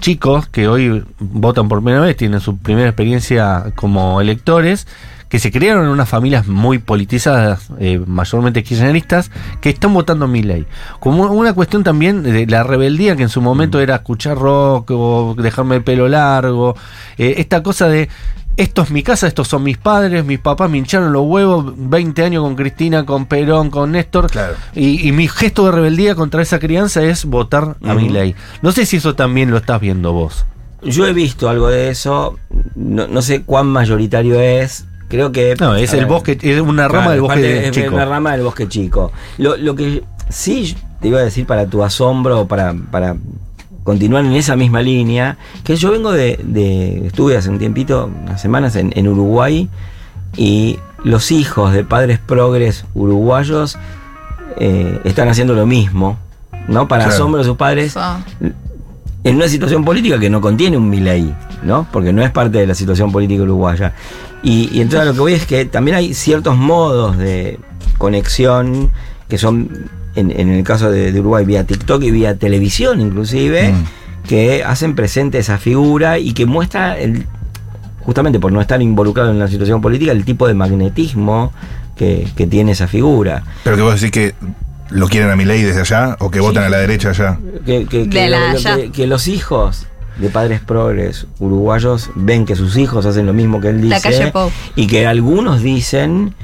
[0.00, 4.86] chicos que hoy votan por primera vez, tienen su primera experiencia como electores,
[5.32, 9.30] que se criaron en unas familias muy politizadas, eh, mayormente kirchneristas,
[9.62, 10.66] que están votando a Milley.
[11.00, 15.34] Como una cuestión también de la rebeldía que en su momento era escuchar rock o
[15.38, 16.76] dejarme el pelo largo,
[17.16, 18.10] eh, esta cosa de
[18.58, 22.24] esto es mi casa, estos son mis padres, mis papás me hincharon los huevos, 20
[22.24, 24.30] años con Cristina, con Perón, con Néstor.
[24.30, 24.52] Claro.
[24.74, 28.00] Y, y mi gesto de rebeldía contra esa crianza es votar a Ujú.
[28.02, 28.34] mi ley.
[28.60, 30.44] No sé si eso también lo estás viendo vos.
[30.82, 32.38] Yo he visto algo de eso,
[32.74, 34.84] no, no sé cuán mayoritario es.
[35.12, 35.54] Creo que.
[35.60, 37.94] No, es el ver, bosque, es una rama claro, del es bosque parte- es chico.
[37.94, 39.12] una rama del bosque chico.
[39.36, 43.16] Lo, lo que sí te iba a decir para tu asombro, para, para
[43.84, 48.40] continuar en esa misma línea, que yo vengo de, de- estuve hace un tiempito, unas
[48.40, 49.68] semanas en, en Uruguay,
[50.34, 53.76] y los hijos de padres progres uruguayos
[54.56, 56.16] eh, están haciendo lo mismo,
[56.68, 56.88] ¿no?
[56.88, 57.16] Para Claro.
[57.16, 58.20] asombro de sus padres, Ah.
[59.24, 61.32] En una situación política que no contiene un Milei,
[61.62, 61.86] ¿no?
[61.92, 63.94] Porque no es parte de la situación política uruguaya.
[64.42, 67.58] Y, y entonces lo que voy es que también hay ciertos modos de
[67.98, 68.90] conexión
[69.28, 73.72] que son, en, en el caso de, de Uruguay, vía TikTok y vía televisión inclusive,
[73.72, 74.28] Mm.
[74.28, 77.26] que hacen presente esa figura y que muestra, el,
[78.00, 81.52] justamente por no estar involucrado en la situación política, el tipo de magnetismo
[81.96, 83.44] que, que tiene esa figura.
[83.64, 84.34] Pero que vos decís que
[84.92, 87.38] lo quieren a mi ley desde allá o que votan a la derecha allá.
[87.66, 88.76] que, que- De que la lo- lo allá.
[88.76, 89.86] que- que los hijos
[90.18, 94.00] de padres progres uruguayos ven que sus hijos hacen lo mismo que él dice La
[94.00, 94.50] calle Pou.
[94.76, 96.34] y que algunos dicen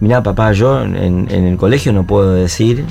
[0.00, 0.94] mira papá yo en,
[1.30, 2.84] en el colegio no puedo decir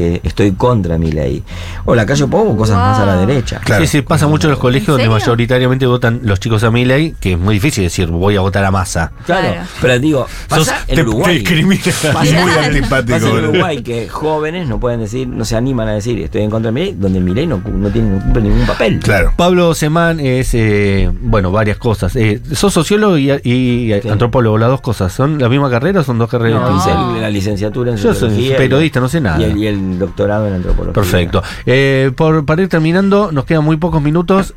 [0.00, 1.42] que estoy contra mi ley
[1.84, 3.82] o la calle Pou cosas más a la derecha Claro.
[3.84, 6.84] Sí, sí, pasa mucho en los colegios ¿En donde mayoritariamente votan los chicos a mi
[6.84, 9.12] ley, que es muy difícil decir voy a votar a masa.
[9.26, 9.66] Claro, Claro.
[9.80, 11.42] pero digo, pasa Sos- en te- Uruguay.
[11.42, 11.92] te.
[12.12, 13.44] Pasa- Muy antipático, Pasa en.
[13.44, 16.72] Uruguay que jóvenes no pueden decir, no se animan a decir estoy en contra de
[16.72, 18.98] mi ley, donde mi ley no, no, tiene, no cumple ningún papel.
[19.00, 19.32] Claro.
[19.36, 22.14] Pablo Semán es, eh, bueno, varias cosas.
[22.16, 24.08] Eh, sos sociólogo y, y Sí.
[24.08, 25.12] antropólogo, las dos cosas.
[25.12, 29.00] ¿Son la misma carrera o son dos carreras No, la licenciatura en Yo soy periodista,
[29.00, 29.40] no sé nada.
[29.40, 30.92] Y el, y el doctorado en antropología.
[30.94, 31.42] Perfecto.
[31.66, 34.54] Eh, por, para ir terminando, nos quedan muy pocos minutos.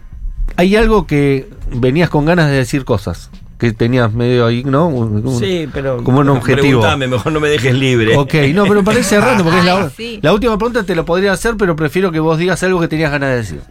[0.55, 3.29] Hay algo que venías con ganas de decir cosas.
[3.57, 4.87] Que tenías medio ahí, ¿no?
[4.87, 6.03] Un- Sí, pero.
[6.03, 6.81] como un objetivo.
[6.81, 8.17] Preguntame, mejor no me dejes libre.
[8.17, 10.19] Ok, no, pero parece errando porque es la, Ay, sí.
[10.21, 13.09] la última pregunta te lo podría hacer, pero prefiero que vos digas algo que tenías
[13.11, 13.61] ganas de decir.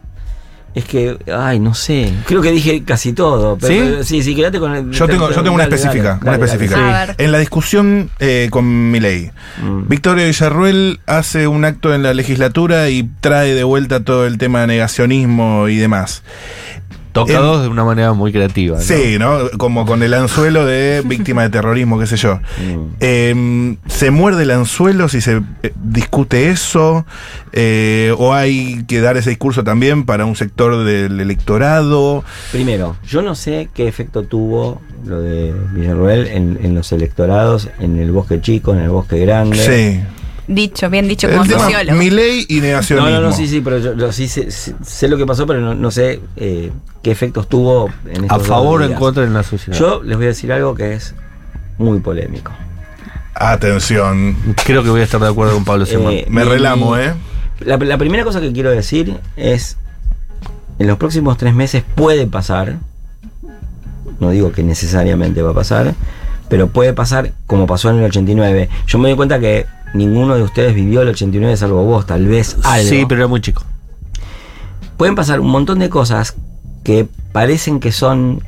[0.75, 2.11] Es que, ay, no sé.
[2.27, 3.59] Creo que dije casi todo.
[3.61, 3.79] Pero, ¿Sí?
[3.83, 4.91] pero- sí, sí, quédate con el.
[4.91, 7.15] Yo tengo, yo tengo una dale, específica, dale, una dale, específica.
[7.19, 9.31] En la discusión eh, con Milei,
[9.63, 9.87] Mm.
[9.89, 14.63] Victoria Villarruel hace un acto en la legislatura y trae de vuelta todo el tema
[14.63, 16.23] de negacionismo y demás.
[17.12, 18.77] Tocados de una manera muy creativa.
[18.77, 18.83] ¿no?
[18.83, 19.51] Sí, ¿no?
[19.59, 22.37] Como con el anzuelo de víctima de terrorismo, qué sé yo.
[22.37, 22.94] Mm.
[23.01, 27.05] Eh, ¿Se muerde el anzuelo si se eh, discute eso?
[27.53, 32.25] Eh, ¿O hay que dar ese discurso también para un sector del electorado?
[32.51, 37.98] Primero, yo no sé qué efecto tuvo lo de Villarroel en, en los electorados, en
[37.98, 39.57] el bosque chico, en el bosque grande.
[39.59, 40.22] Sí.
[40.48, 41.96] Dicho, bien dicho como sociólogo.
[41.98, 43.11] Milei y No, negacionismo.
[43.11, 45.90] no, no, sí, sí, pero yo, yo sí sé, lo que pasó, pero no, no
[45.90, 49.78] sé eh, qué efectos tuvo en estos A favor o en contra en la sociedad.
[49.78, 51.14] Yo les voy a decir algo que es
[51.78, 52.52] muy polémico.
[53.35, 54.37] Atención.
[54.64, 55.85] creo que voy a estar de acuerdo con Pablo.
[55.88, 57.14] Eh, Me mi- relamo, ¿eh?
[57.61, 59.76] La, la primera cosa que quiero decir es,
[60.78, 62.76] en los próximos tres meses puede pasar,
[64.20, 65.94] no digo que necesariamente va a pasar,
[66.48, 68.68] pero puede pasar como pasó en el 89.
[68.87, 72.57] Yo me doy cuenta que ninguno de ustedes vivió el 89 salvo vos, tal vez
[72.64, 72.88] algo.
[72.88, 73.64] Sí, pero era muy chico.
[74.96, 76.37] Pueden pasar un montón de cosas
[76.85, 78.42] que parecen que son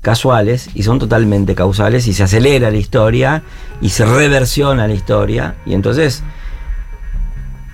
[0.00, 3.42] casuales y son totalmente causales y se acelera la historia
[3.80, 6.22] y se reversiona la historia y entonces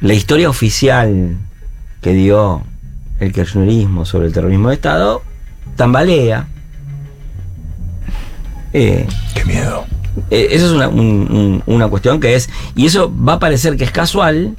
[0.00, 1.36] la historia oficial
[2.02, 2.62] que dio
[3.20, 5.22] el kirchnerismo sobre el terrorismo de Estado
[5.76, 6.48] tambalea.
[8.72, 9.86] Eh, Qué miedo.
[10.30, 12.48] Eh, eso es una, un- un- una cuestión que es.
[12.74, 14.56] Y eso va a parecer que es casual,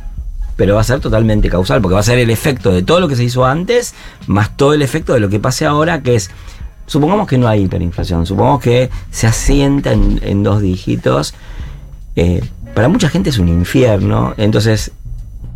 [0.55, 3.07] pero va a ser totalmente causal, porque va a ser el efecto de todo lo
[3.07, 3.93] que se hizo antes,
[4.27, 6.29] más todo el efecto de lo que pase ahora, que es.
[6.85, 11.33] Supongamos que no hay hiperinflación, supongamos que se asienta en, en dos dígitos.
[12.15, 12.41] eh,
[12.73, 14.91] para mucha gente es un infierno, entonces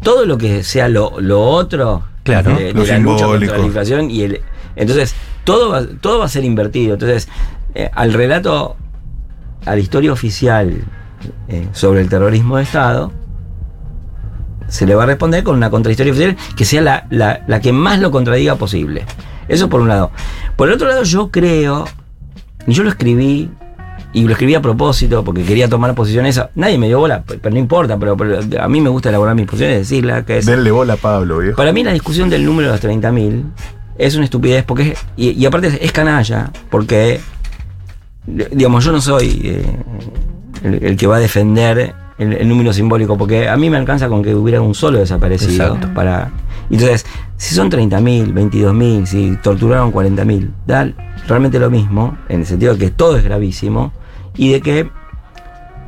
[0.04, 3.66] todo lo que sea lo, lo otro Claro, de, de lo la lucha contra la
[3.66, 4.42] inflación y el
[4.76, 7.28] entonces todo va, todo va a ser invertido entonces
[7.76, 8.76] eh, al relato
[9.66, 10.84] a la historia oficial
[11.48, 13.12] eh, sobre el terrorismo de Estado
[14.68, 17.72] se le va a responder con una contrahistoria oficial que sea la, la- la que
[17.74, 19.06] más lo contradiga posible
[19.48, 20.12] eso por un lado
[20.56, 21.86] por el otro lado yo creo
[22.68, 23.50] y yo lo escribí
[24.14, 26.40] y lo escribí a propósito porque quería tomar posiciones.
[26.56, 29.46] Nadie me dio bola, pero no importa, pero, pero a mí me gusta elaborar mis
[29.46, 30.46] posiciones, decirla, que es.
[30.46, 31.56] Denle bola a Pablo, viejo.
[31.56, 33.44] Para mí la discusión del número de los 30.000
[33.98, 37.22] es una estupidez porque es- y, y aparte es canalla porque
[38.52, 39.66] digamos yo no soy eh,
[40.64, 44.08] el, el que va a defender el, el número simbólico porque a mí me alcanza
[44.10, 45.94] con que hubiera un solo desaparecido Exacto.
[45.94, 46.32] para
[46.70, 47.06] entonces
[47.38, 50.92] si son 30.000 22.000 si torturaron 40.000 da
[51.28, 53.92] realmente lo mismo en el sentido de que todo es gravísimo
[54.36, 54.90] y de que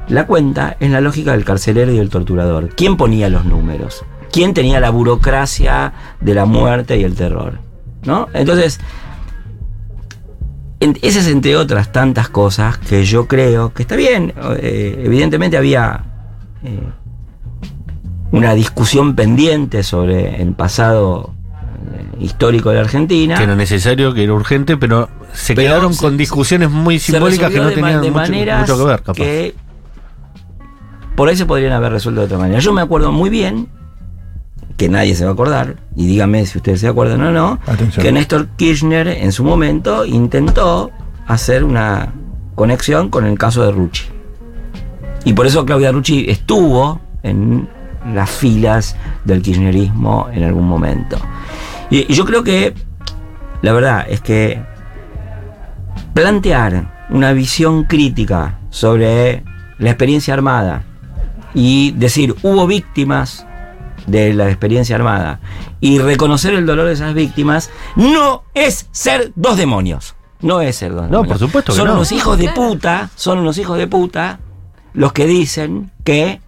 [0.08, 2.70] la cuenta es la lógica del carcelero y del torturador.
[2.76, 4.04] ¿Quién ponía los números?
[4.32, 7.60] ¿Quién tenía la burocracia de la muerte y el terror?
[8.04, 8.28] ¿No?
[8.34, 8.80] Entonces,
[11.02, 14.34] esas entre otras tantas cosas que yo creo que está bien.
[14.60, 16.04] eh, evidentemente había
[16.64, 16.80] eh,
[18.32, 21.34] una discusión pendiente sobre el pasado
[21.94, 23.36] eh, histórico de la Argentina.
[23.38, 27.52] Que era necesario, que era urgente, pero se Pero quedaron se- con discusiones muy simbólicas
[27.52, 29.14] que no de tenían de mucho, mucho que ver, capaz.
[29.18, 29.56] que
[31.16, 32.60] por ahí se podrían haber resuelto de otra manera.
[32.60, 33.68] Yo me acuerdo muy bien,
[34.78, 38.04] que nadie se va a acordar, y díganme si ustedes se acuerdan o no, Atención.
[38.04, 40.92] que Néstor Kirchner en su momento intentó
[41.28, 42.14] hacer una
[42.56, 44.06] conexión con el caso de Rucci.
[45.26, 47.70] Y por eso Claudia Rucci estuvo en
[48.14, 51.18] las filas del kirchnerismo en algún momento.
[51.90, 52.74] Y, y yo creo que
[53.62, 54.60] la verdad es que
[56.14, 59.44] plantear una visión crítica sobre
[59.78, 60.84] la experiencia armada
[61.54, 63.46] y decir hubo víctimas
[64.08, 65.40] de la experiencia armada
[65.80, 70.16] y reconocer el dolor de esas víctimas no es ser dos demonios.
[70.42, 71.28] No es ser dos No, demonios.
[71.28, 71.94] por supuesto que Son no.
[71.96, 74.40] unos hijos de puta, son unos hijos de puta
[74.94, 76.42] los que dicen que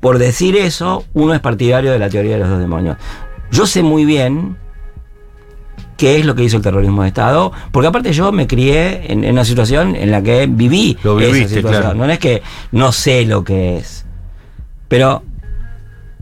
[0.00, 2.96] por decir eso uno es partidario de la teoría de los dos demonios.
[3.50, 4.56] Yo sé muy bien
[5.96, 9.22] qué es lo que hizo el terrorismo de Estado, porque aparte yo me crié en,
[9.24, 11.82] en una situación en la que viví Lo esa situación.
[11.82, 11.94] claro.
[11.94, 12.42] No es que
[12.72, 14.06] no sé lo que es,
[14.88, 15.22] pero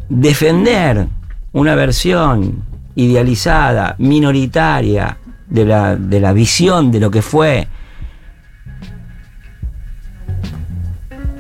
[0.09, 1.07] defender
[1.53, 2.63] una versión
[2.95, 5.19] idealizada, minoritaria,
[5.49, 7.69] de la, de la visión de lo que fue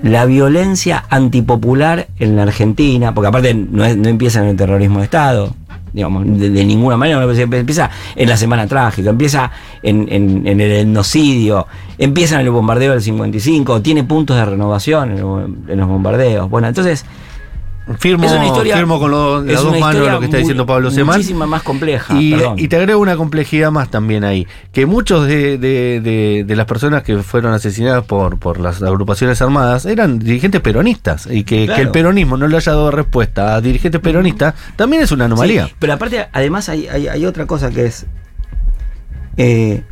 [0.02, 5.04] la violencia antipopular en la Argentina, porque aparte no, no empieza en el terrorismo de
[5.04, 5.54] Estado,
[5.92, 9.50] digamos, de, ninguna manera, empieza en la Semana Trágica, empieza
[9.82, 11.66] en, en- el etnocidio,
[11.98, 15.18] empieza en el bombardeo del 55, tiene puntos de renovación en,
[15.72, 16.48] en los bombardeos.
[16.48, 17.04] Bueno, entonces
[17.98, 20.66] Firmo, es una historia, firmo con lo- las dos manos lo que está muy- diciendo
[20.66, 21.16] Pablo Semán.
[21.16, 22.14] Muchísima más compleja.
[22.20, 26.66] Y, te agrego una complejidad más también ahí, que muchos de, de- de- de las
[26.66, 31.76] personas que fueron asesinadas por, por las agrupaciones armadas eran dirigentes peronistas, y que, Claro.
[31.76, 35.66] que el peronismo no le haya dado respuesta a dirigentes peronistas también es una anomalía.
[35.68, 38.06] Sí, pero aparte, además hay, hay- hay otra cosa que es.
[39.36, 39.82] eh,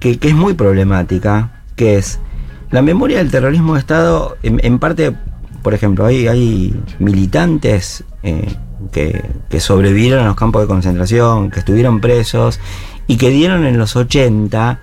[0.00, 2.18] que, que es muy problemática, que es
[2.70, 5.12] la memoria del terrorismo de Estado, en, en parte,
[5.62, 8.54] por ejemplo, hay, hay militantes eh,
[8.92, 12.60] que, que sobrevivieron a los campos de concentración, que estuvieron presos
[13.06, 14.80] y que dieron en los 80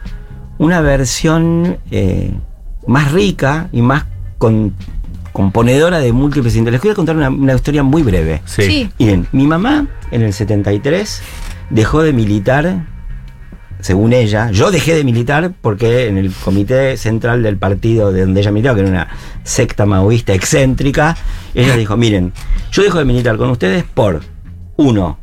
[0.57, 2.33] una versión eh,
[2.87, 4.05] más rica y más
[4.37, 4.73] con,
[5.33, 6.79] componedora de múltiples intereses.
[6.79, 8.41] Les voy a contar una, una historia muy breve.
[8.45, 8.63] Sí.
[8.63, 8.89] Sí.
[8.99, 11.21] Miren, mi mamá en el 73
[11.69, 12.85] dejó de militar,
[13.79, 14.51] según ella.
[14.51, 18.75] Yo dejé de militar porque en el comité central del partido de donde ella militaba,
[18.75, 19.07] que era una
[19.43, 21.15] secta maoísta excéntrica,
[21.53, 22.33] ella dijo, miren,
[22.71, 24.21] yo dejo de militar con ustedes por,
[24.75, 25.17] uno,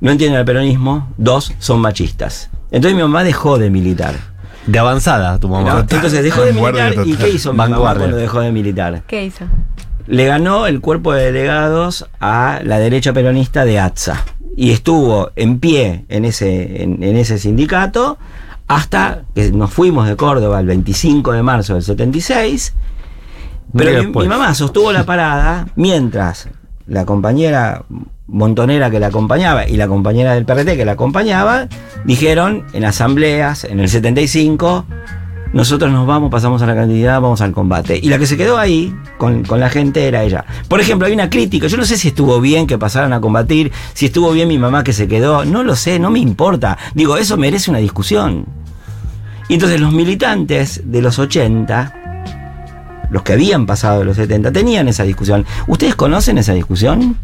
[0.00, 2.50] no entienden el peronismo, dos, son machistas.
[2.70, 4.14] Entonces mi mamá dejó de militar.
[4.66, 5.74] De avanzada, tu mamá.
[5.74, 5.80] ¿no?
[5.80, 7.14] Entonces dejó de militar y.
[7.14, 8.00] ¿qué hizo mi mamá Vanguardia.
[8.00, 9.02] cuando dejó de militar?
[9.06, 9.44] ¿Qué hizo?
[10.06, 14.24] le ganó el cuerpo de delegados a la derecha peronista de ATSA.
[14.56, 18.18] Y estuvo en pie en ese, en, en ese sindicato
[18.68, 22.74] hasta que nos fuimos de Córdoba el 25 de marzo del 76.
[23.76, 26.48] Pero mi, mi mamá sostuvo la parada mientras
[26.86, 27.84] la compañera
[28.26, 31.68] montonera que la acompañaba y la compañera del PRT que la acompañaba
[32.04, 34.84] dijeron en asambleas en el 75
[35.56, 37.98] nosotros nos vamos, pasamos a la cantidad, vamos al combate.
[38.00, 40.44] Y la que se quedó ahí con, con la gente era ella.
[40.68, 43.72] Por ejemplo, hay una crítica, yo no sé si estuvo bien que pasaran a combatir,
[43.94, 46.76] si estuvo bien mi mamá que se quedó, no lo sé, no me importa.
[46.94, 48.44] Digo, eso merece una discusión.
[49.48, 54.88] Y entonces los militantes de los 80, los que habían pasado de los 70, tenían
[54.88, 55.46] esa discusión.
[55.68, 57.16] ¿Ustedes conocen esa discusión?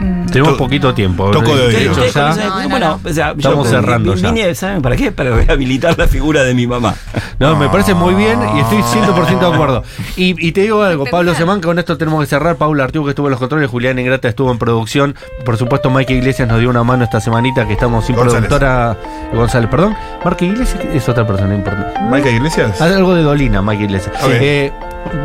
[0.00, 1.30] Mm, Tenemos To- poquito tiempo.
[1.30, 1.78] toco de De oído.
[1.80, 2.62] hecho, ¿Ustedes ya- conocen esa No, discusión?
[2.62, 3.10] no, Bueno, no.
[3.10, 4.30] o sea, Estamos yo cerrando vi- ya.
[4.32, 5.10] vine, ¿saben para qué?
[5.12, 6.94] Para rehabilitar la figura de mi mamá.
[7.38, 9.82] No, me parece muy bien y estoy 100% de acuerdo.
[10.16, 12.56] Y, y te digo algo, Pablo Semán, con esto tenemos que cerrar.
[12.56, 15.14] Paula Artigo que estuvo en los controles, Julián Ingrata estuvo en producción.
[15.44, 18.48] Por supuesto, Mike Iglesias nos dio una mano esta semanita que estamos sin González.
[18.48, 18.96] productora.
[19.32, 19.96] González, perdón.
[20.24, 21.98] Marca Iglesias es otra persona importante.
[22.10, 22.80] ¿Michael Iglesias?
[22.80, 24.14] Algo de Dolina, Mike Iglesias.
[24.22, 24.30] Ok.
[24.32, 24.72] Eh,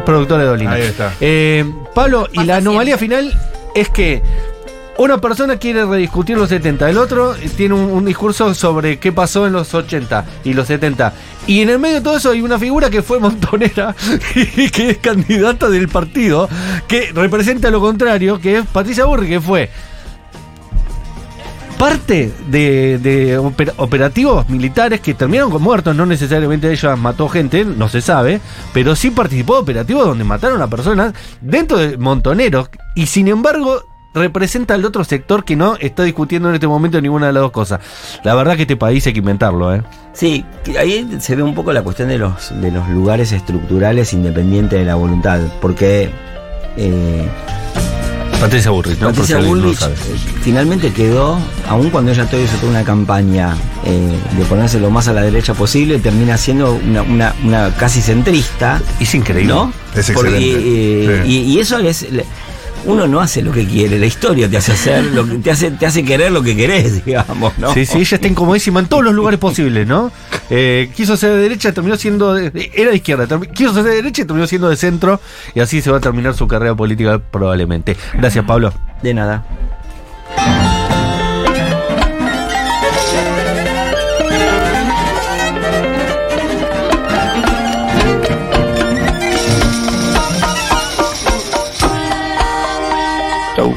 [0.05, 0.71] productora de Dolina.
[0.71, 1.13] Ahí está.
[1.19, 3.31] Eh, Pablo, y la anomalía final
[3.75, 4.21] es que
[4.97, 9.53] una persona quiere rediscutir los 70, el otro tiene un, discurso sobre qué pasó en
[9.53, 11.13] los 80 y los 70.
[11.47, 13.95] Y en el medio de todo eso hay una figura que fue montonera
[14.35, 16.47] y que es candidata del partido,
[16.87, 19.69] que representa lo contrario, que es Patricia Burri, que fue
[21.79, 27.65] parte de, de oper- operativos militares que terminaron con muertos, no necesariamente ella mató gente,
[27.65, 28.39] no se sabe,
[28.73, 33.83] pero sí participó de operativos donde mataron a personas dentro de montoneros y sin embargo
[34.13, 37.51] representa al otro sector que no está discutiendo en este momento ninguna de las dos
[37.51, 37.79] cosas.
[38.23, 39.81] La verdad que este país hay que inventarlo, ¿eh?
[40.13, 40.45] Sí,
[40.79, 44.85] ahí se ve un poco la cuestión de los, de los lugares estructurales independientes de
[44.85, 46.11] la voluntad, porque
[46.77, 47.27] eh,
[48.39, 49.07] Patricia Burrich, ¿no?
[49.07, 49.75] Patricia no eh,
[50.41, 51.39] finalmente quedó,
[51.69, 53.55] aun cuando ella todavía hizo toda una campaña
[53.85, 58.01] eh, de ponerse lo más a la derecha posible, termina siendo una, una- una casi
[58.01, 59.53] centrista, Es increíble.
[59.53, 59.71] ¿no?
[59.95, 61.15] Es Porque, excelente.
[61.15, 61.31] eh, Sí.
[61.31, 62.05] y, y eso es...
[62.85, 65.71] Uno no hace lo que quiere, la historia te hace hacer lo que te hace,
[65.71, 67.73] te hace querer lo que querés, digamos, ¿no?
[67.73, 70.11] Sí, sí, ella está incomodísima en todos los lugares posibles, ¿no?
[70.49, 72.33] Eh, quiso ser de derecha, terminó siendo.
[72.33, 75.21] de- era de izquierda, quiso ser de derecha y terminó siendo de centro.
[75.55, 77.95] Y así se va a terminar su carrera política probablemente.
[78.15, 78.73] Gracias, Pablo.
[79.01, 79.45] De nada.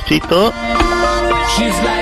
[0.08, 1.95] She's like